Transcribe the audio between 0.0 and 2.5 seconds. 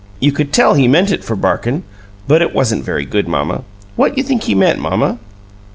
You could tell he meant it for barkin', but